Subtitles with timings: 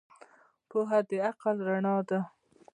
[0.69, 2.19] پوهه د عقل رڼا ده.